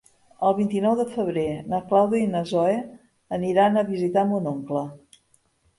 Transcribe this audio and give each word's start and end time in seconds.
El 0.47 0.53
vint-i-nou 0.59 0.95
de 0.99 1.05
febrer 1.17 1.43
na 1.73 1.81
Clàudia 1.91 2.23
i 2.31 2.31
na 2.33 2.41
Zoè 2.53 2.75
aniran 3.39 3.79
a 3.83 3.87
visitar 3.95 4.27
mon 4.33 4.55
oncle. 4.57 4.85